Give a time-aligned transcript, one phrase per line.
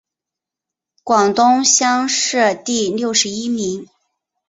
[1.03, 3.87] 广东乡试第六十一名。